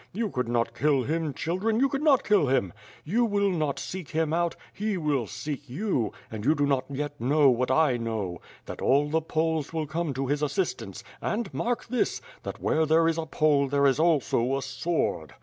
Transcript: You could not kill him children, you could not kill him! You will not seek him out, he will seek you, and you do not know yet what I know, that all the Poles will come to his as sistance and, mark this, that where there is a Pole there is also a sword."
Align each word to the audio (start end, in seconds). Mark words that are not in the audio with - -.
You 0.13 0.31
could 0.31 0.47
not 0.47 0.73
kill 0.73 1.03
him 1.03 1.31
children, 1.31 1.79
you 1.79 1.87
could 1.87 2.01
not 2.01 2.23
kill 2.23 2.47
him! 2.47 2.73
You 3.03 3.23
will 3.23 3.51
not 3.51 3.77
seek 3.77 4.09
him 4.09 4.33
out, 4.33 4.55
he 4.73 4.97
will 4.97 5.27
seek 5.27 5.69
you, 5.69 6.11
and 6.31 6.43
you 6.43 6.55
do 6.55 6.65
not 6.65 6.89
know 6.89 6.97
yet 6.97 7.13
what 7.55 7.69
I 7.69 7.97
know, 7.97 8.41
that 8.65 8.81
all 8.81 9.09
the 9.11 9.21
Poles 9.21 9.71
will 9.73 9.85
come 9.85 10.11
to 10.15 10.25
his 10.25 10.41
as 10.41 10.53
sistance 10.53 11.03
and, 11.21 11.53
mark 11.53 11.85
this, 11.85 12.19
that 12.41 12.59
where 12.59 12.87
there 12.87 13.07
is 13.07 13.19
a 13.19 13.27
Pole 13.27 13.67
there 13.67 13.85
is 13.85 13.99
also 13.99 14.57
a 14.57 14.63
sword." 14.63 15.35